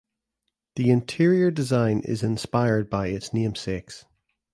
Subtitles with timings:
[0.77, 4.05] The interior design is inspired by its namesakes.